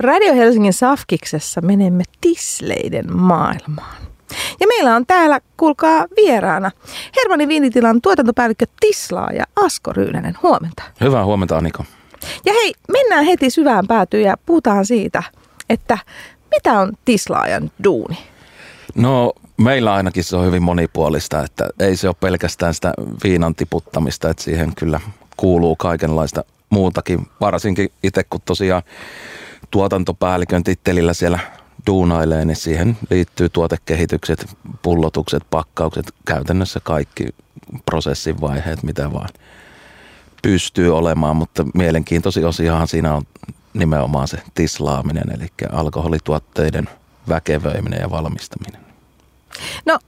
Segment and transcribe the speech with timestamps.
[0.00, 4.02] Radio Helsingin Safkiksessa menemme tisleiden maailmaan.
[4.60, 6.70] Ja meillä on täällä, kuulkaa, vieraana
[7.16, 10.34] Hermanni Viinitilan tuotantopäällikkö Tislaa ja Asko Ryynänen.
[10.42, 10.82] Huomenta.
[11.00, 11.84] Hyvää huomenta, Aniko.
[12.46, 15.22] Ja hei, mennään heti syvään päätyyn ja puhutaan siitä,
[15.70, 15.98] että
[16.50, 18.18] mitä on tislaajan duuni?
[18.94, 22.92] No meillä ainakin se on hyvin monipuolista, että ei se ole pelkästään sitä
[23.24, 25.00] viinan tiputtamista, että siihen kyllä
[25.36, 27.26] kuuluu kaikenlaista muutakin.
[27.40, 28.82] Varsinkin itse kun tosiaan
[29.70, 31.38] tuotantopäällikön tittelillä siellä
[31.86, 37.28] duunailee, niin siihen liittyy tuotekehitykset, pullotukset, pakkaukset, käytännössä kaikki
[37.86, 39.28] prosessin vaiheet, mitä vaan
[40.42, 43.22] pystyy olemaan, mutta mielenkiintoisin osiahan siinä on
[43.74, 46.88] nimenomaan se tislaaminen, eli alkoholituotteiden
[47.28, 48.80] väkevöiminen ja valmistaminen.
[49.86, 49.98] No,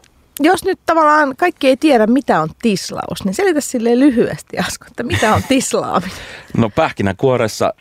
[0.40, 5.02] jos nyt tavallaan kaikki ei tiedä, mitä on tislaus, niin selitä sille lyhyesti, Asko, että
[5.02, 6.16] mitä on tislaaminen?
[6.56, 7.74] No pähkinänkuoressa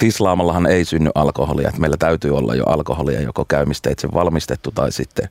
[0.00, 5.28] tislaamallahan ei synny alkoholia, että meillä täytyy olla jo alkoholia joko käymisteitse valmistettu tai sitten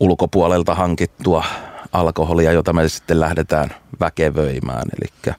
[0.00, 1.44] ulkopuolelta hankittua
[1.92, 4.82] alkoholia, jota me sitten lähdetään väkevöimään.
[4.96, 5.34] Eli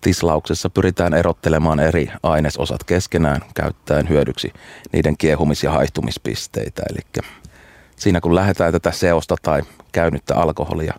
[0.00, 4.52] tislauksessa pyritään erottelemaan eri ainesosat keskenään käyttäen hyödyksi
[4.92, 6.82] niiden kiehumis- ja haihtumispisteitä.
[6.90, 7.24] Eli
[7.96, 10.94] siinä kun lähdetään tätä seosta tai käynyttä alkoholia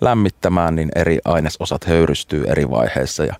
[0.00, 3.34] lämmittämään, niin eri ainesosat höyrystyy eri vaiheissa ja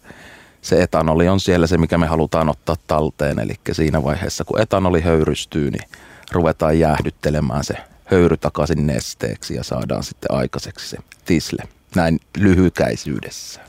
[0.69, 3.38] se etanoli on siellä se, mikä me halutaan ottaa talteen.
[3.38, 5.91] Eli siinä vaiheessa, kun etanoli höyrystyy, niin
[6.33, 11.62] ruvetaan jäähdyttelemään se höyry takaisin nesteeksi ja saadaan sitten aikaiseksi se tisle
[11.94, 13.67] näin lyhykäisyydessä.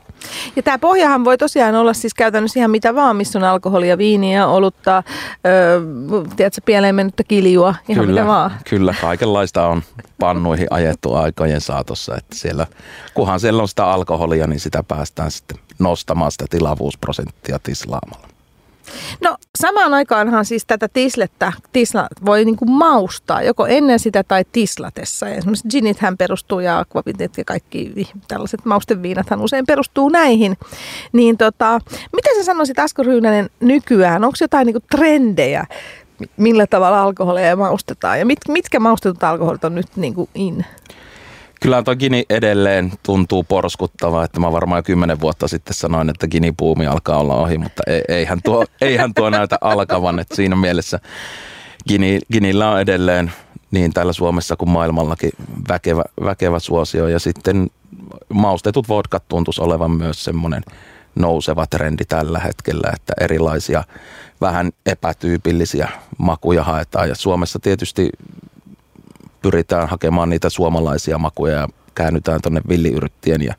[0.56, 4.46] Ja tämä pohjahan voi tosiaan olla siis käytännössä ihan mitä vaan, missä on alkoholia, viiniä,
[4.46, 5.02] olutta,
[5.46, 5.80] öö,
[6.36, 8.50] tiedätkö, pieleen mennyttä kiljua, ihan kyllä, mitä vaan.
[8.70, 9.82] Kyllä, kaikenlaista on
[10.18, 12.16] pannuihin ajettu aikojen saatossa.
[12.16, 12.66] Että siellä,
[13.14, 18.29] kunhan siellä on sitä alkoholia, niin sitä päästään sitten nostamaan sitä tilavuusprosenttia tislaamalla.
[19.20, 25.28] No samaan aikaanhan siis tätä tislettä tisla voi niinku maustaa joko ennen sitä tai tislatessa.
[25.28, 27.92] Ja esimerkiksi ginithän perustuu ja aquavitet ja kaikki
[28.28, 30.56] tällaiset mausteviinathan usein perustuu näihin.
[31.12, 31.80] Niin tota,
[32.12, 34.24] miten sä sanoisit Asko Ryynänen nykyään?
[34.24, 35.66] Onko jotain niinku trendejä,
[36.36, 38.18] millä tavalla alkoholia maustetaan?
[38.18, 40.64] Ja mit, mitkä maustetut alkoholit on nyt niinku in?
[41.60, 46.26] Kyllä tuo Gini edelleen tuntuu porskuttavaa, että mä varmaan jo kymmenen vuotta sitten sanoin, että
[46.26, 51.00] Gini-puumi alkaa olla ohi, mutta eihän tuo, eihän tuo näytä alkavan, että siinä mielessä
[51.88, 53.32] Gini, Ginillä on edelleen
[53.70, 55.30] niin täällä Suomessa kuin maailmallakin
[55.68, 57.08] väkevä, väkevä suosio.
[57.08, 57.70] Ja sitten
[58.28, 60.62] maustetut vodkat tuntuisi olevan myös semmoinen
[61.14, 63.84] nouseva trendi tällä hetkellä, että erilaisia
[64.40, 65.88] vähän epätyypillisiä
[66.18, 67.08] makuja haetaan.
[67.08, 68.10] Ja Suomessa tietysti
[69.42, 73.54] pyritään hakemaan niitä suomalaisia makuja ja käännytään tuonne villiyrittien ja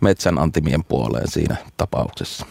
[0.00, 2.46] metsän antimien puoleen siinä tapauksessa.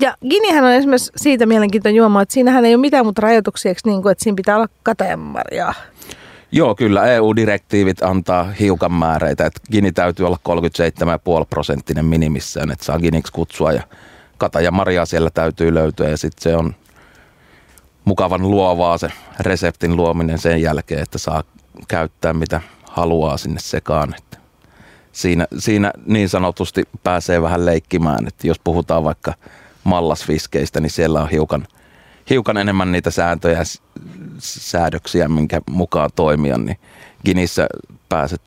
[0.00, 4.02] Ja Ginihän on esimerkiksi siitä mielenkiintoinen juoma, että siinähän ei ole mitään muuta rajoituksia, niin
[4.02, 5.74] kuin, että siinä pitää olla katajanmarjaa.
[6.52, 10.38] Joo, kyllä EU-direktiivit antaa hiukan määreitä, että Gini täytyy olla
[11.40, 13.82] 37,5 prosenttinen minimissään, että saa Giniksi kutsua ja
[14.38, 16.74] katajanmarjaa siellä täytyy löytyä ja sitten se on
[18.04, 19.08] mukavan luovaa se
[19.40, 21.42] reseptin luominen sen jälkeen, että saa
[21.88, 24.14] käyttää mitä haluaa sinne sekaan.
[24.18, 24.38] Että
[25.12, 29.34] siinä, siinä niin sanotusti pääsee vähän leikkimään, että jos puhutaan vaikka
[29.84, 31.66] mallasfiskeistä, niin siellä on hiukan,
[32.30, 33.64] hiukan enemmän niitä sääntöjä ja
[34.38, 36.78] säädöksiä, minkä mukaan toimia, niin
[37.24, 37.66] Ginissä
[38.08, 38.42] pääset,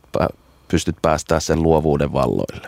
[0.67, 2.67] pystyt päästään sen luovuuden valloille.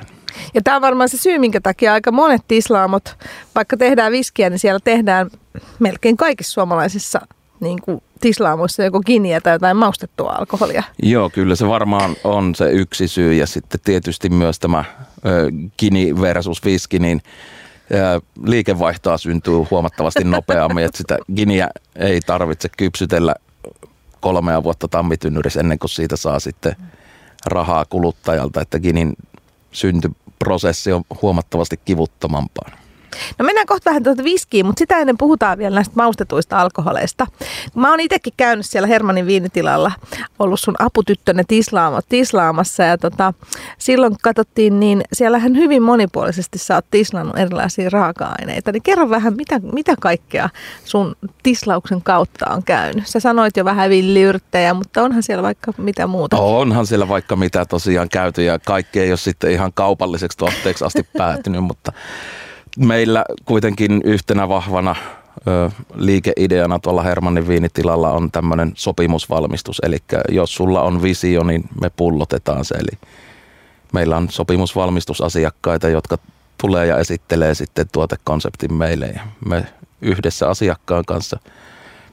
[0.53, 3.15] Ja tämä on varmaan se syy, minkä takia aika monet tislaamot,
[3.55, 5.29] vaikka tehdään viskiä, niin siellä tehdään
[5.79, 7.21] melkein kaikissa suomalaisissa
[7.59, 10.83] niin kuin tislaamoissa joko kiniä tai jotain maustettua alkoholia.
[11.03, 14.83] Joo, kyllä se varmaan on se yksi syy ja sitten tietysti myös tämä
[15.25, 17.21] ö, kini versus viski, niin
[17.91, 23.35] ö, liikevaihtoa syntyy huomattavasti nopeammin, että sitä giniä ei tarvitse kypsytellä
[24.19, 26.75] kolmea vuotta tammitynnyrissä ennen kuin siitä saa sitten
[27.45, 29.13] rahaa kuluttajalta, että ginin
[29.71, 32.69] syntyprosessi on huomattavasti kivuttomampaa.
[33.39, 37.27] No mennään kohta vähän tuota viskiin, mutta sitä ennen puhutaan vielä näistä maustetuista alkoholeista.
[37.75, 39.91] Mä oon itsekin käynyt siellä Hermanin viinitilalla,
[40.39, 43.33] ollut sun aputyttönne tislaama, tislaamassa ja tota,
[43.77, 48.71] silloin katsottiin, niin siellähän hyvin monipuolisesti sä oot tislannut erilaisia raaka-aineita.
[48.71, 50.49] Niin kerro vähän, mitä, mitä kaikkea
[50.85, 53.07] sun tislauksen kautta on käynyt?
[53.07, 56.37] Sä sanoit jo vähän villiyrttejä, mutta onhan siellä vaikka mitä muuta?
[56.37, 61.03] Onhan siellä vaikka mitä tosiaan käyty ja kaikki ei ole sitten ihan kaupalliseksi tuotteeksi asti
[61.17, 61.91] päätynyt, mutta
[62.77, 64.95] meillä kuitenkin yhtenä vahvana
[65.47, 69.81] ö, liikeideana tuolla Hermannin viinitilalla on tämmöinen sopimusvalmistus.
[69.83, 69.97] Eli
[70.29, 72.75] jos sulla on visio, niin me pullotetaan se.
[72.75, 73.07] Eli
[73.93, 76.17] meillä on sopimusvalmistusasiakkaita, jotka
[76.61, 79.65] tulee ja esittelee sitten tuotekonseptin meille ja me
[80.01, 81.39] yhdessä asiakkaan kanssa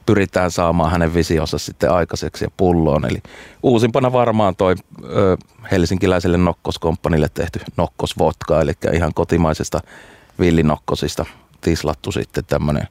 [0.05, 3.05] pyritään saamaan hänen visionsa sitten aikaiseksi ja pulloon.
[3.05, 3.21] Eli
[3.63, 5.37] uusimpana varmaan toi ö,
[5.71, 9.79] helsinkiläiselle nokkoskompanille tehty nokkosvodka, eli ihan kotimaisesta
[10.39, 11.25] villinokkosista
[11.61, 12.87] tislattu sitten tämmöinen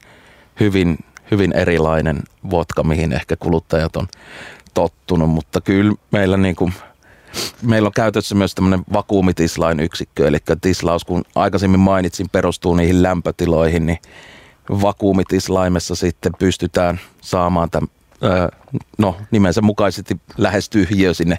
[0.59, 0.97] hyvin,
[1.31, 2.19] hyvin erilainen
[2.51, 4.07] vodka, mihin ehkä kuluttajat on
[4.73, 6.73] tottunut, mutta kyllä meillä niin kuin,
[7.61, 13.85] meillä on käytössä myös tämmöinen vakuumitislain yksikkö, eli tislaus, kun aikaisemmin mainitsin, perustuu niihin lämpötiloihin,
[13.85, 13.99] niin
[14.69, 17.89] vakuumitislaimessa sitten pystytään saamaan tämän,
[18.97, 21.37] no nimensä mukaisesti lähes tyhjiö sinne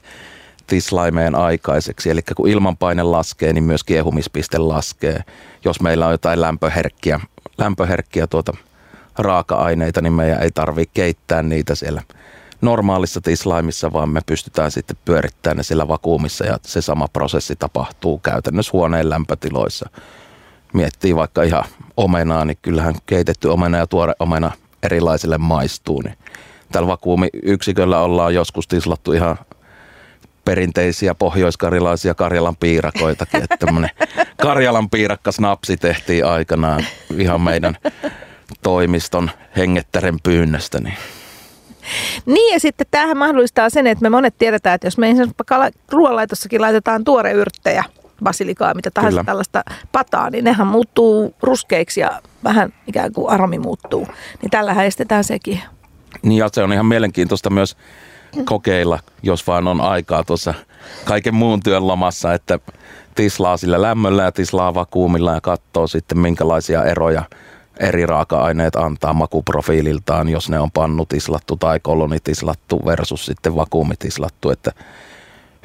[0.66, 2.10] tislaimeen aikaiseksi.
[2.10, 5.20] Eli kun ilmanpaine laskee, niin myös kiehumispiste laskee.
[5.64, 7.20] Jos meillä on jotain lämpöherkkiä,
[7.58, 8.52] lämpöherkkiä tuota
[9.18, 12.02] raaka-aineita, niin meidän ei tarvitse keittää niitä siellä
[12.60, 18.18] normaalissa tislaimissa, vaan me pystytään sitten pyörittämään ne siellä vakuumissa ja se sama prosessi tapahtuu
[18.18, 19.90] käytännössä huoneen lämpötiloissa.
[20.72, 21.64] Miettii vaikka ihan
[21.96, 24.50] omenaa, niin kyllähän keitetty omena ja tuore omena
[24.82, 26.02] erilaisille maistuu.
[26.02, 26.18] Niin
[26.72, 29.38] tällä vakuumiyksiköllä ollaan joskus tislattu ihan
[30.46, 33.42] perinteisiä pohjoiskarilaisia Karjalan piirakoitakin.
[33.42, 33.90] Että tämmöinen
[34.42, 36.84] Karjalan piirakkas napsi tehtiin aikanaan
[37.16, 37.76] ihan meidän
[38.62, 40.80] toimiston hengettären pyynnöstä.
[40.80, 40.96] Niin.
[42.26, 45.14] Niin ja sitten tämähän mahdollistaa sen, että me monet tiedetään, että jos me
[45.92, 47.04] ruoanlaitossakin laitetaan
[47.34, 47.84] yrttejä,
[48.22, 49.24] basilikaa, mitä tahansa Kyllä.
[49.24, 54.08] tällaista pataa, niin nehän muuttuu ruskeiksi ja vähän ikään kuin aromi muuttuu.
[54.42, 55.60] Niin tällä estetään sekin.
[56.22, 57.76] Niin ja se on ihan mielenkiintoista myös
[58.44, 60.54] kokeilla, jos vaan on aikaa tuossa
[61.04, 62.58] kaiken muun työn lomassa, että
[63.14, 67.22] tislaa sillä lämmöllä ja tislaa vakuumilla ja katsoo sitten minkälaisia eroja
[67.80, 74.72] eri raaka-aineet antaa makuprofiililtaan, jos ne on pannutislattu tai kolonitislattu versus sitten vakuumitislattu, että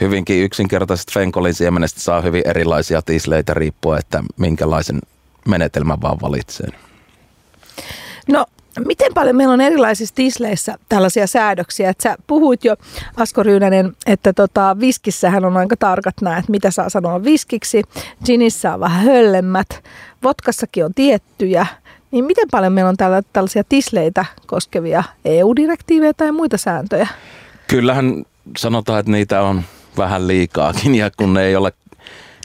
[0.01, 4.99] hyvinkin yksinkertaisesti fenkolin siemenestä saa hyvin erilaisia tisleitä riippuen, että minkälaisen
[5.47, 6.67] menetelmän vaan valitsee.
[8.27, 8.45] No
[8.79, 11.89] Miten paljon meillä on erilaisissa tisleissä tällaisia säädöksiä?
[11.89, 12.75] Että sä puhuit jo,
[13.17, 17.83] Asko Ryynänen, että tota, viskissähän on aika tarkat nämä, että mitä saa sanoa viskiksi.
[18.25, 19.83] Ginissä on vähän höllemmät.
[20.23, 21.65] Votkassakin on tiettyjä.
[22.11, 27.07] Niin miten paljon meillä on täällä tällaisia tisleitä koskevia EU-direktiivejä tai muita sääntöjä?
[27.67, 28.25] Kyllähän
[28.57, 29.61] sanotaan, että niitä on
[29.97, 31.73] vähän liikaakin ja kun ne ei ole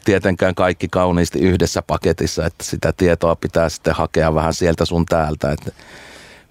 [0.04, 5.52] tietenkään kaikki kauniisti yhdessä paketissa, että sitä tietoa pitää sitten hakea vähän sieltä sun täältä.
[5.52, 5.72] Että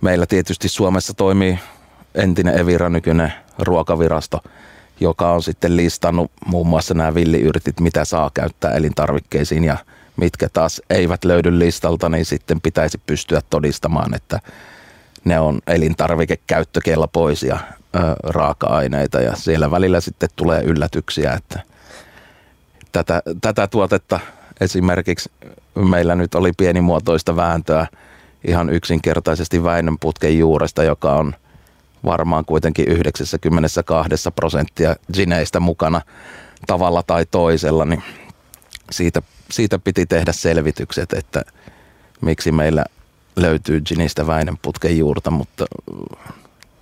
[0.02, 1.60] meillä tietysti Suomessa toimii
[2.16, 4.40] entinen Evira, nykyinen ruokavirasto,
[5.00, 9.64] joka on sitten listannut muun muassa nämä villiyrtit, mitä saa käyttää elintarvikkeisiin.
[9.64, 9.78] Ja
[10.18, 14.40] mitkä taas eivät löydy listalta, niin sitten pitäisi pystyä todistamaan, että
[15.26, 17.60] ne on elintarvikekäyttökelpoisia
[18.24, 19.22] raaka-aineita.
[19.22, 21.60] Ja siellä välillä sitten tulee yllätyksiä, että
[22.92, 24.20] tätä, tätä tuotetta
[24.62, 25.32] esimerkiksi
[25.76, 27.88] meillä nyt oli pienimuotoista vääntöä
[28.48, 31.36] ihan yksinkertaisesti Väinön putken juuresta, joka on
[32.06, 36.02] varmaan kuitenkin 92 prosenttia gineistä mukana
[36.68, 38.04] tavalla tai toisella, niin
[38.92, 39.22] siitä,
[39.52, 41.42] siitä piti tehdä selvitykset, että
[42.22, 42.86] miksi meillä
[43.36, 45.66] löytyy ginistä Väinön putken juurta, mutta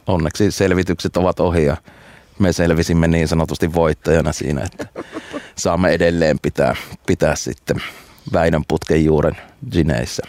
[0.07, 1.77] onneksi selvitykset ovat ohi ja
[2.39, 4.88] me selvisimme niin sanotusti voittajana siinä, että
[5.56, 6.75] saamme edelleen pitää,
[7.07, 7.77] pitää sitten
[8.33, 9.38] Väinön putken juuren
[9.71, 10.24] gineissä.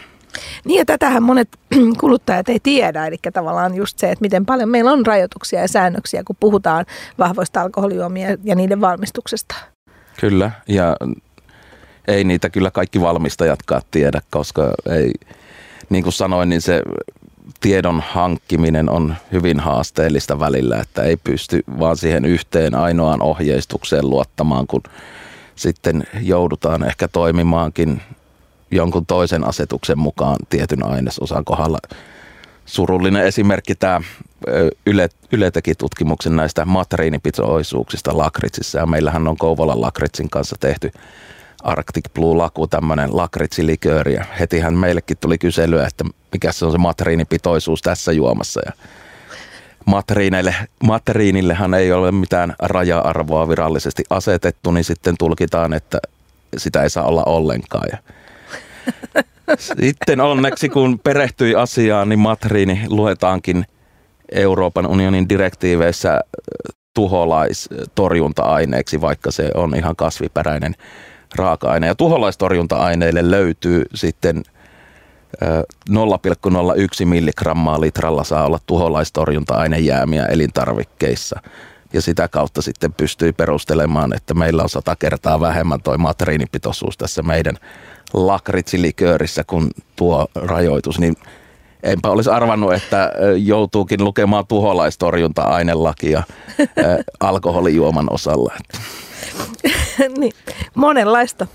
[0.65, 1.49] Niin ja tätähän monet
[2.01, 6.23] kuluttajat ei tiedä, eli tavallaan just se, että miten paljon meillä on rajoituksia ja säännöksiä,
[6.25, 6.87] kun puhutaan
[7.19, 9.55] vahvoista alkoholijuomia ja niiden valmistuksesta.
[10.21, 10.97] Kyllä, ja
[12.09, 15.13] ei niitä kyllä kaikki valmistajatkaan tiedä, koska ei,
[15.91, 16.83] niin kuin sanoin, niin se
[17.61, 24.67] tiedon hankkiminen on hyvin haasteellista välillä, että ei pysty vaan siihen yhteen ainoaan ohjeistukseen luottamaan,
[24.67, 24.83] kun
[25.57, 28.03] sitten joudutaan ehkä toimimaankin
[28.75, 31.79] jonkun toisen asetuksen mukaan tietyn ainesosan kohdalla.
[32.67, 34.01] Surullinen esimerkki tämä
[34.87, 40.91] Yle, Yle teki tutkimuksen näistä materiinipitoisuuksista lakritsissa ja meillähän on Kouvolan lakritsin kanssa tehty
[41.63, 44.15] Arctic Blue Laku, tämmöinen lakritsilikööri.
[44.15, 48.61] Ja hetihän meillekin tuli kyselyä, että mikä se on se materiinipitoisuus tässä juomassa.
[48.67, 48.73] Ja
[49.87, 50.55] materiineille,
[50.85, 55.99] materiinillehan ei ole mitään raja-arvoa virallisesti asetettu, niin sitten tulkitaan, että
[56.57, 57.89] sitä ei saa olla ollenkaan.
[57.93, 57.99] Ja
[59.59, 63.65] sitten onneksi kun perehtyi asiaan, niin matriini luetaankin
[64.33, 66.21] Euroopan unionin direktiiveissä
[66.95, 70.75] tuholaistorjunta-aineeksi, vaikka se on ihan kasviperäinen
[71.37, 71.87] raaka-aine.
[71.87, 74.43] Ja tuholaistorjunta-aineille löytyy sitten
[75.91, 75.95] 0,01
[77.05, 81.41] milligrammaa litralla saa olla tuholaistorjunta-ainejäämiä elintarvikkeissa.
[81.93, 87.23] Ja sitä kautta sitten pystyy perustelemaan, että meillä on sata kertaa vähemmän toi materiinipitoisuus tässä
[87.23, 87.57] meidän
[88.15, 90.99] lakritsiliköörissä kuin tuo rajoitus.
[90.99, 91.17] Niin
[91.83, 96.23] enpä olisi arvannut, että joutuukin lukemaan tuholaistorjunta-ainelakia
[97.21, 98.55] alkoholijuoman osalla.
[100.19, 100.33] niin,
[100.75, 101.47] monenlaista.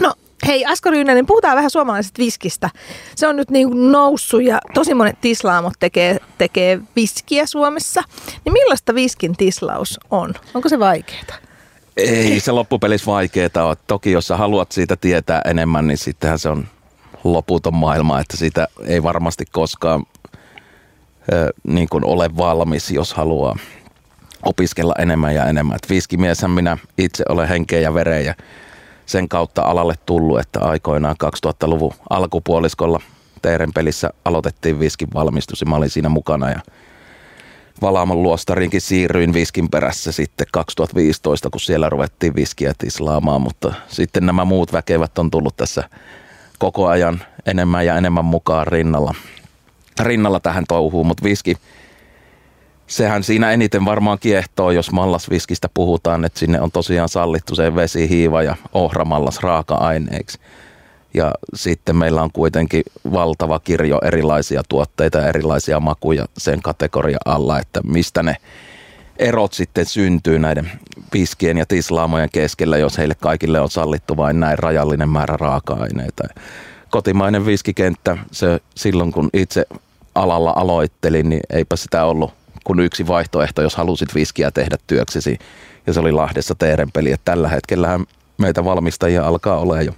[0.00, 0.14] No
[0.46, 2.70] hei Asko Ryynänen, puhutaan vähän suomalaisesta viskistä.
[3.14, 8.02] Se on nyt niin noussut ja tosi monet tislaamot tekee, tekee viskiä Suomessa.
[8.44, 10.34] Niin millaista viskin tislaus on?
[10.54, 11.36] Onko se vaikeaa?
[11.98, 13.76] Ei se loppupelissä vaikeaa ole.
[13.86, 16.66] Toki jos sä haluat siitä tietää enemmän, niin sittenhän se on
[17.24, 20.06] loputon maailma, että siitä ei varmasti koskaan
[21.32, 23.56] ö, niin kuin ole valmis, jos haluaa
[24.42, 25.76] opiskella enemmän ja enemmän.
[25.76, 25.88] Et
[26.48, 28.34] minä itse olen henkeä ja vereä ja
[29.06, 33.00] sen kautta alalle tullut, että aikoinaan 2000-luvun alkupuoliskolla
[33.42, 36.60] Teeren pelissä aloitettiin viskin valmistus ja mä olin siinä mukana ja
[37.82, 44.44] Valaamon luostarinkin siirryin viskin perässä sitten 2015, kun siellä ruvettiin viskiä tislaamaan, mutta sitten nämä
[44.44, 45.84] muut väkevät on tullut tässä
[46.58, 49.14] koko ajan enemmän ja enemmän mukaan rinnalla,
[50.00, 51.56] rinnalla tähän touhuun, mutta viski,
[52.86, 58.08] sehän siinä eniten varmaan kiehtoo, jos mallasviskistä puhutaan, että sinne on tosiaan sallittu se vesi,
[58.08, 60.38] hiiva ja ohramallas raaka-aineeksi.
[61.18, 62.82] Ja sitten meillä on kuitenkin
[63.12, 68.36] valtava kirjo erilaisia tuotteita ja erilaisia makuja sen kategoria alla, että mistä ne
[69.18, 70.70] erot sitten syntyy näiden
[71.10, 76.24] piskien ja tislaamojen keskellä, jos heille kaikille on sallittu vain näin rajallinen määrä raaka-aineita.
[76.90, 79.66] Kotimainen viskikenttä, se silloin kun itse
[80.14, 82.32] alalla aloittelin, niin eipä sitä ollut
[82.64, 85.38] kuin yksi vaihtoehto, jos halusit viskiä tehdä työksesi.
[85.86, 87.14] Ja se oli Lahdessa Teerenpeli.
[87.24, 88.00] Tällä hetkellä
[88.38, 89.92] meitä valmistajia alkaa olla jo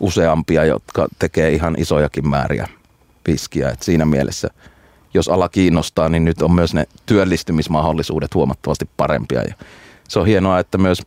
[0.00, 2.68] useampia, jotka tekee ihan isojakin määriä
[3.26, 3.70] viskiä.
[3.70, 4.48] Et siinä mielessä,
[5.14, 9.42] jos ala kiinnostaa, niin nyt on myös ne työllistymismahdollisuudet huomattavasti parempia.
[9.42, 9.54] Ja
[10.08, 11.02] se on hienoa, että myös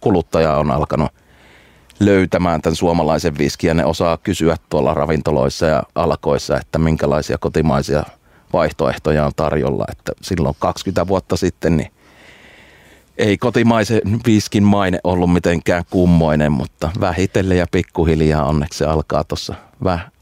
[0.00, 1.12] kuluttaja on alkanut
[2.00, 3.74] löytämään tämän suomalaisen viskiä.
[3.74, 8.02] Ne osaa kysyä tuolla ravintoloissa ja alkoissa, että minkälaisia kotimaisia
[8.52, 9.84] vaihtoehtoja on tarjolla.
[9.90, 11.92] Että silloin 20 vuotta sitten niin
[13.18, 19.54] ei kotimaisen viskin maine ollut mitenkään kummoinen, mutta vähitellen ja pikkuhiljaa onneksi se alkaa tuossa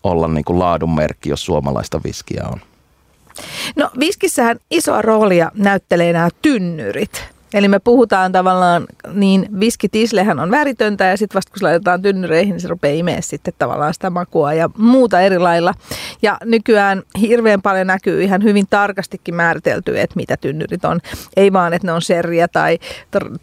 [0.02, 2.60] olla niin kuin laadunmerkki, jos suomalaista viskiä on.
[3.76, 7.35] No viskissähän isoa roolia näyttelee nämä tynnyrit.
[7.56, 12.52] Eli me puhutaan tavallaan, niin viskitislehän on väritöntä ja sitten vasta kun se laitetaan tynnyreihin,
[12.52, 15.74] niin se rupeaa imeä sitten tavallaan sitä makua ja muuta eri lailla.
[16.22, 21.00] Ja nykyään hirveän paljon näkyy ihan hyvin tarkastikin määritelty, että mitä tynnyrit on.
[21.36, 22.78] Ei vaan, että ne on serriä tai,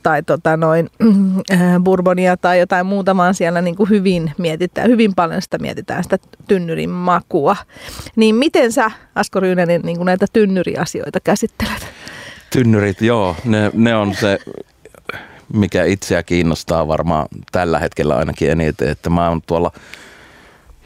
[0.04, 0.90] tai tota noin,
[1.52, 6.04] äh, bourbonia tai jotain muuta, vaan siellä niin kuin hyvin mietitään, hyvin paljon sitä mietitään
[6.04, 6.18] sitä
[6.48, 7.56] tynnyrin makua.
[8.16, 11.88] Niin miten sä, Asko Ryynänen, niin kuin näitä tynnyriasioita käsittelet?
[12.54, 14.40] Tynnyrit, joo, ne, ne on se,
[15.54, 19.72] mikä itseä kiinnostaa varmaan tällä hetkellä ainakin eniten, että mä oon tuolla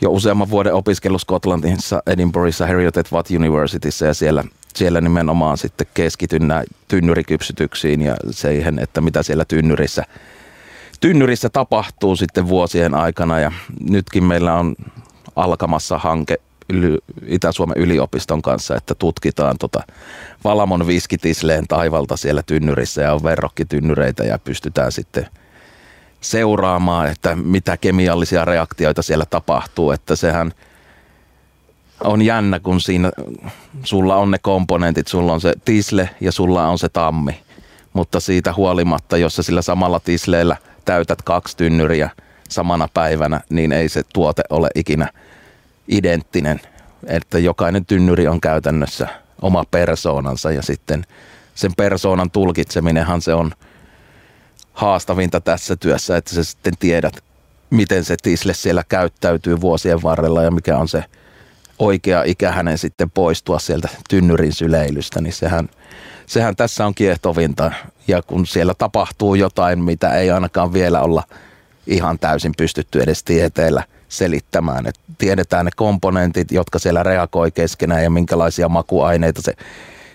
[0.01, 4.43] jo useamman vuoden opiskellut Skotlantissa, Edinburghissa, Heriotette Watt Universityssä ja siellä,
[4.75, 6.53] siellä nimenomaan sitten keskityn
[6.87, 10.03] tynnyrikypsytyksiin ja siihen, että mitä siellä tynnyrissä,
[10.99, 13.39] tynnyrissä tapahtuu sitten vuosien aikana.
[13.39, 13.51] Ja
[13.89, 14.75] nytkin meillä on
[15.35, 16.39] alkamassa hanke
[17.27, 19.83] Itä-Suomen yliopiston kanssa, että tutkitaan tota
[20.43, 25.27] Valamon viskitisleen taivalta siellä tynnyrissä ja on verrokkitynnyreitä ja pystytään sitten
[26.21, 30.51] seuraamaan, että mitä kemiallisia reaktioita siellä tapahtuu, että sehän
[32.03, 33.11] on jännä, kun siinä
[33.83, 37.39] sulla on ne komponentit, sulla on se tisle ja sulla on se tammi,
[37.93, 42.09] mutta siitä huolimatta, jos sä sillä samalla tisleellä täytät kaksi tynnyriä
[42.49, 45.09] samana päivänä, niin ei se tuote ole ikinä–
[45.87, 46.61] identtinen,
[47.07, 49.07] että jokainen tynnyri on käytännössä
[49.41, 51.03] oma persoonansa ja sitten
[51.55, 53.51] sen persoonan tulkitseminenhan se on
[54.73, 57.23] haastavinta tässä työssä, että sä sitten tiedät,
[57.69, 61.03] miten se tisle siellä käyttäytyy vuosien varrella ja mikä on se
[61.79, 65.69] oikea ikä hänen sitten poistua sieltä tynnyrin syleilystä, niin sehän,
[66.25, 67.71] sehän tässä on kiehtovinta.
[68.07, 71.23] Ja kun siellä tapahtuu jotain, mitä ei ainakaan vielä olla
[71.87, 74.87] ihan täysin pystytty edes tieteellä– selittämään.
[74.87, 79.53] Et tiedetään ne komponentit, jotka siellä reagoi keskenään ja minkälaisia makuaineita se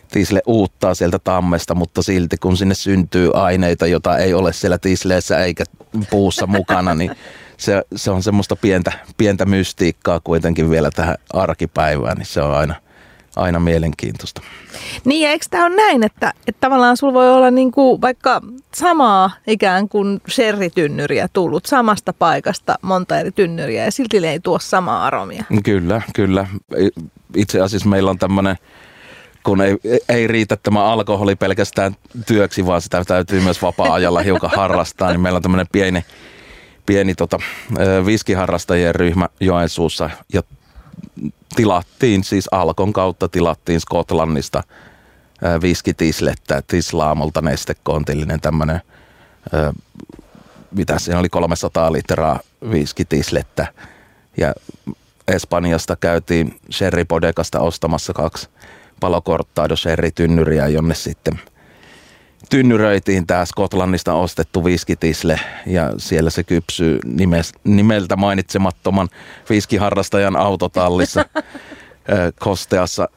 [0.08, 5.38] tisle uuttaa sieltä tammesta, mutta silti kun sinne syntyy aineita, jota ei ole siellä tisleessä
[5.38, 5.64] eikä
[6.10, 7.10] puussa mukana, niin
[7.56, 12.74] se, se on semmoista pientä, pientä mystiikkaa kuitenkin vielä tähän arkipäivään, niin se on aina–
[13.36, 14.42] aina mielenkiintoista.
[15.04, 18.40] Niin ja eikö tämä ole näin, että, että tavallaan sulla voi olla niin kuin vaikka
[18.74, 25.06] samaa ikään kuin sherry-tynnyriä tullut samasta paikasta monta eri tynnyriä ja silti ei tuo samaa
[25.06, 25.44] aromia.
[25.64, 26.46] Kyllä, kyllä.
[27.36, 28.56] Itse asiassa meillä on tämmöinen
[29.44, 29.76] kun ei,
[30.08, 31.96] ei riitä tämä alkoholi pelkästään
[32.26, 36.04] työksi, vaan sitä täytyy myös vapaa-ajalla hiukan harrastaa, niin meillä on tämmöinen pieni,
[36.86, 37.38] pieni tota,
[38.06, 40.42] viskiharrastajien ryhmä Joensuussa ja
[41.56, 44.62] tilattiin, siis Alkon kautta tilattiin Skotlannista
[45.62, 48.80] viskitislettä, Tislaamolta nestekontillinen tämmöinen,
[50.70, 52.40] mitä siinä oli 300 litraa
[52.70, 53.66] viskitislettä.
[54.36, 54.54] Ja
[55.28, 58.48] Espanjasta käytiin Sherry Bodekasta ostamassa kaksi
[59.00, 61.40] palokorttaado Sherry tynnyriä, jonne sitten–
[62.50, 69.08] tynnyröitiin tämä Skotlannista ostettu viskitisle ja siellä se kypsyy nimes, nimeltä mainitsemattoman
[69.50, 71.24] viskiharrastajan autotallissa
[72.40, 73.08] kosteassa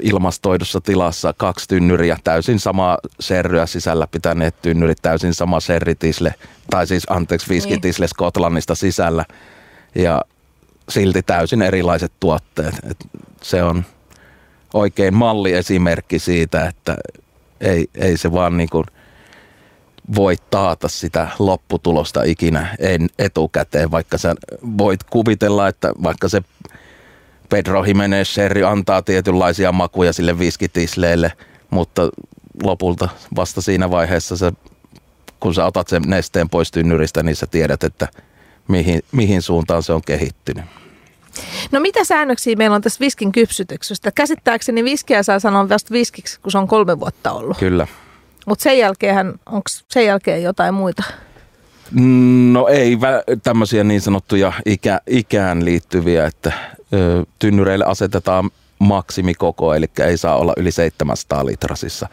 [0.00, 6.34] ilmastoidussa tilassa kaksi tynnyriä, täysin sama serryä sisällä pitäneet tynnyrit, täysin sama serritisle,
[6.70, 8.10] tai siis anteeksi viskitisle niin.
[8.10, 9.24] Skotlannista sisällä
[9.94, 10.22] ja
[10.88, 12.74] silti täysin erilaiset tuotteet.
[12.90, 13.06] Et
[13.42, 13.84] se on
[14.74, 16.96] oikein malliesimerkki siitä, että
[17.60, 18.84] ei, ei se vaan niin kuin
[20.16, 24.34] voi taata sitä lopputulosta ikinä en etukäteen, vaikka sä
[24.78, 26.42] voit kuvitella, että vaikka se
[27.48, 31.32] Pedro Jimenez Sherry antaa tietynlaisia makuja sille viskitisleelle,
[31.70, 32.02] mutta
[32.62, 34.52] lopulta vasta siinä vaiheessa se,
[35.40, 38.08] kun sä otat sen nesteen pois tynnyristä, niin sä tiedät, että
[38.68, 40.64] mihin, mihin suuntaan se on kehittynyt.
[41.72, 44.12] No mitä säännöksiä meillä on tässä viskin kypsytyksestä?
[44.12, 47.58] Käsittääkseni viskiä saa sanoa vasta viskiksi, kun se on kolme vuotta ollut.
[47.58, 47.86] Kyllä.
[48.46, 51.02] Mutta sen jälkeen, onko sen jälkeen jotain muita?
[52.52, 52.98] No ei
[53.42, 56.52] tämmöisiä niin sanottuja ikä, ikään liittyviä, että
[56.92, 62.08] ö, tynnyreille asetetaan maksimikoko, eli ei saa olla yli 700 litrasissa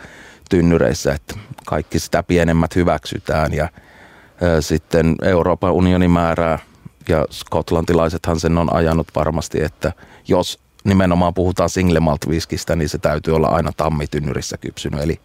[0.49, 1.35] tynnyreissä, että
[1.65, 3.69] kaikki sitä pienemmät hyväksytään ja
[4.41, 6.59] ö, sitten Euroopan unioni määrää
[7.09, 9.93] ja skotlantilaisethan sen on ajanut varmasti, että
[10.27, 15.01] jos nimenomaan puhutaan single malt viskistä, niin se täytyy olla aina tammitynnyrissä kypsynyt.
[15.01, 15.19] Eli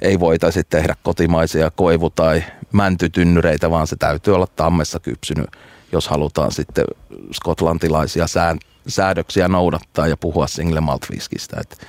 [0.00, 5.46] ei voitaisi tehdä kotimaisia koivu- tai mäntytynnyreitä, vaan se täytyy olla tammessa kypsynyt,
[5.92, 6.84] jos halutaan sitten
[7.32, 11.56] skotlantilaisia sään, säädöksiä noudattaa ja puhua single malt viskistä.
[11.60, 11.86] Et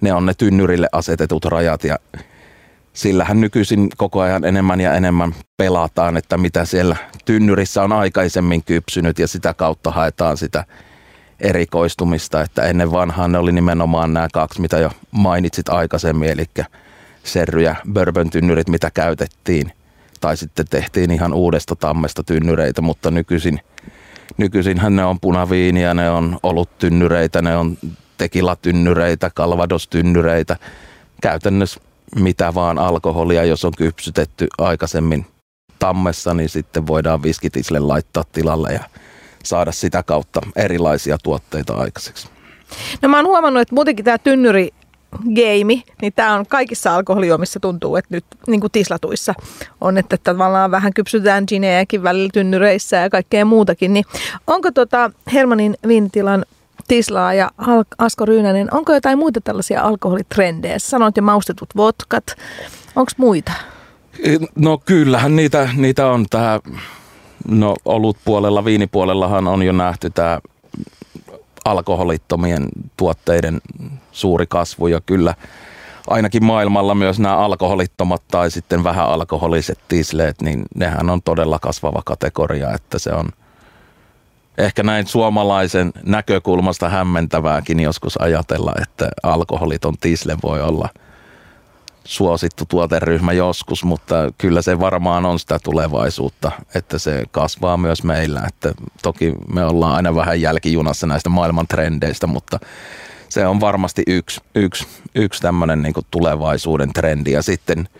[0.00, 1.98] ne on ne tynnyrille asetetut rajat ja
[2.94, 9.18] sillähän nykyisin koko ajan enemmän ja enemmän pelataan, että mitä siellä tynnyrissä on aikaisemmin kypsynyt
[9.18, 10.64] ja sitä kautta haetaan sitä
[11.40, 16.44] erikoistumista, että ennen vanhaan ne oli nimenomaan nämä kaksi, mitä jo mainitsit aikaisemmin, eli
[17.24, 19.72] serry- ja bourbon-tynnyrit, mitä käytettiin,
[20.20, 23.60] tai sitten tehtiin ihan uudesta tammesta tynnyreitä, mutta nykyisin,
[24.36, 26.38] nykyisinhän ne on punaviiniä, ne on
[26.78, 27.78] tynnyreitä, ne on
[28.18, 30.56] tekilatynnyreitä, kalvadostynnyreitä,
[31.22, 31.80] käytännössä
[32.14, 35.26] mitä vaan alkoholia, jos on kypsytetty aikaisemmin
[35.78, 38.84] tammessa, niin sitten voidaan viskitisle laittaa tilalle ja
[39.44, 42.28] saada sitä kautta erilaisia tuotteita aikaiseksi.
[43.02, 44.68] No mä oon huomannut, että muutenkin tämä tynnyri
[45.22, 49.34] game, niin tämä on kaikissa alkoholijuomissa tuntuu, että nyt niin kuin tislatuissa
[49.80, 53.92] on, että tavallaan vähän kypsytään ginejäkin välillä tynnyreissä ja kaikkea muutakin.
[53.92, 54.04] Niin
[54.46, 56.44] onko tota Hermanin viinitilan
[56.88, 57.50] Tislaa ja
[57.98, 60.78] Asko Ryynänen, onko jotain muita tällaisia alkoholitrendejä?
[60.78, 62.24] Sanoit jo maustetut vodkat.
[62.96, 63.52] Onko muita?
[64.56, 66.26] No kyllähän niitä, niitä on.
[66.30, 66.60] Tää,
[67.48, 70.40] no olut puolella, viinipuolellahan on jo nähty tämä
[71.64, 73.60] alkoholittomien tuotteiden
[74.12, 75.34] suuri kasvu ja kyllä
[76.06, 82.02] ainakin maailmalla myös nämä alkoholittomat tai sitten vähän alkoholiset tisleet, niin nehän on todella kasvava
[82.04, 83.28] kategoria, että se on–
[84.58, 90.88] ehkä näin suomalaisen näkökulmasta hämmentävääkin joskus ajatella, että alkoholiton tisle voi olla
[92.04, 98.42] suosittu tuoteryhmä joskus, mutta kyllä se varmaan on sitä tulevaisuutta, että se kasvaa myös meillä.
[98.48, 102.58] Että toki me ollaan aina vähän jälkijunassa näistä maailman trendeistä, mutta
[103.28, 107.32] se on varmasti yksi, yksi, yksi tämmöinen niin tulevaisuuden trendi.
[107.32, 107.88] Ja sitten–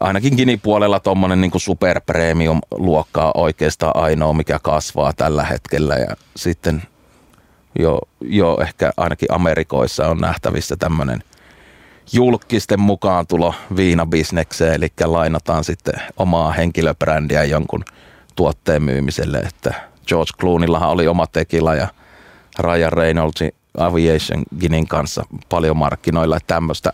[0.00, 5.94] ainakin Gini-puolella tuommoinen niin super premium luokkaa oikeastaan ainoa, mikä kasvaa tällä hetkellä.
[5.94, 6.82] Ja sitten
[7.78, 11.22] jo, jo ehkä ainakin Amerikoissa on nähtävissä tämmöinen
[12.12, 17.84] julkisten mukaan tulo viinabisnekseen, eli lainataan sitten omaa henkilöbrändiä jonkun
[18.36, 19.74] tuotteen myymiselle, että
[20.06, 21.88] George Clooneyllahan oli oma tekila ja
[22.58, 26.92] Ryan Reynoldsin Aviation Ginin kanssa paljon markkinoilla, että tämmöistä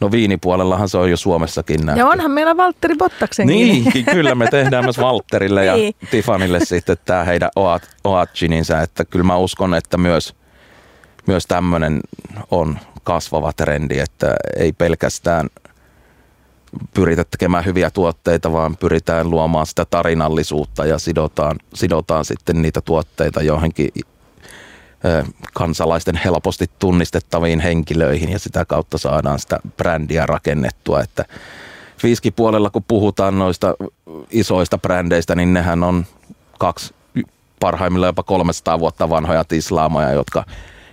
[0.00, 2.00] No viinipuolellahan se on jo Suomessakin nähty.
[2.00, 5.94] Ja onhan meillä Valtteri Bottaksen Niin, kyllä me tehdään myös Valtterille ja niin.
[6.10, 10.34] Tifanille sitten tämä heidän Oat, Oat Gininsä, että kyllä mä uskon, että myös,
[11.26, 12.00] myös tämmöinen
[12.50, 15.48] on kasvava trendi, että ei pelkästään
[16.94, 23.42] pyritä tekemään hyviä tuotteita, vaan pyritään luomaan sitä tarinallisuutta ja sidotaan, sidotaan sitten niitä tuotteita
[23.42, 23.88] johonkin
[25.54, 31.24] kansalaisten helposti tunnistettaviin henkilöihin ja sitä kautta saadaan sitä brändiä rakennettua, että
[31.98, 33.74] Fiski-puolella, kun puhutaan noista
[34.30, 36.06] isoista brändeistä, niin nehän on
[36.58, 36.94] kaksi
[37.60, 40.44] parhaimmillaan jopa 300 vuotta vanhoja tislaamoja, jotka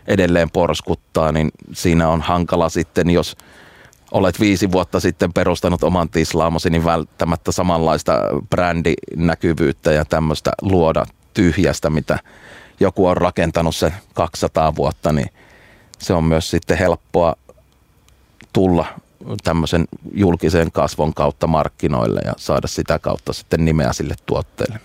[0.07, 3.37] edelleen porskuttaa, niin siinä on hankala sitten, jos
[4.11, 11.89] olet viisi vuotta sitten perustanut oman tislaamosi, niin välttämättä samanlaista brändinäkyvyyttä ja tämmöistä luoda tyhjästä,
[11.89, 12.19] mitä
[12.79, 15.29] joku on rakentanut se 200 vuotta, niin
[15.99, 17.35] se on myös sitten helppoa
[18.53, 18.85] tulla
[19.43, 24.79] tämmöisen julkisen kasvon kautta markkinoille ja saada sitä kautta sitten nimeä sille tuotteelle.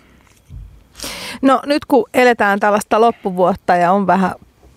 [1.42, 4.34] No nyt kun eletään tällaista loppuvuotta ja on vähän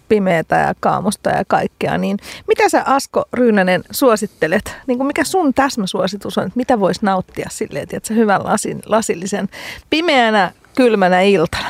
[0.10, 4.76] pimeätä ja kaamusta ja kaikkea, niin mitä sä Asko Ryynänen suosittelet?
[4.88, 9.50] Niin kuin mikä sun täsmäsuositus on, että mitä voisi nauttia silleen, että hyvän lasin, lasillisen
[9.90, 11.70] pimeänä, kylmänä iltana?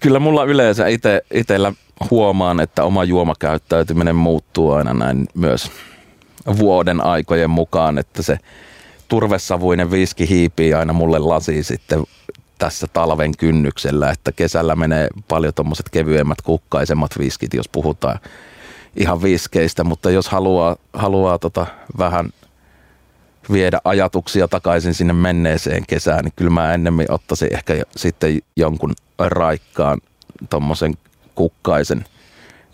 [0.00, 1.72] Kyllä mulla yleensä ite, itellä
[2.10, 5.70] huomaan, että oma juomakäyttäytyminen muuttuu aina näin myös
[6.58, 8.38] vuoden aikojen mukaan, että se
[9.08, 12.04] turvesavuinen viski hiipii aina mulle lasi sitten
[12.58, 18.18] tässä talven kynnyksellä, että kesällä menee paljon tuommoiset kevyemmät kukkaisemmat viskit, jos puhutaan
[18.96, 21.66] ihan viskeistä, mutta jos haluaa, haluaa tota
[21.98, 22.30] vähän
[23.52, 30.00] viedä ajatuksia takaisin sinne menneeseen kesään, niin kyllä mä ennemmin ottaisin ehkä sitten jonkun raikkaan
[30.50, 30.94] tuommoisen
[31.34, 32.04] kukkaisen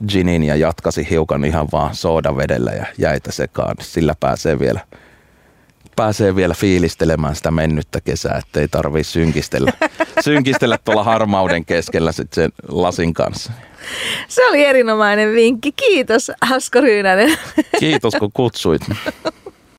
[0.09, 3.76] ginin ja jatkasi hiukan ihan vaan soodavedellä ja jäitä sekaan.
[3.81, 4.81] Sillä pääsee vielä,
[5.96, 9.72] pääsee vielä fiilistelemään sitä mennyttä kesää, ettei tarvii synkistellä,
[10.24, 13.52] synkistellä tuolla harmauden keskellä sitten sen lasin kanssa.
[14.28, 15.72] Se oli erinomainen vinkki.
[15.72, 17.38] Kiitos Asko Ryynänen.
[17.81, 18.83] Kiitos kun kutsuit.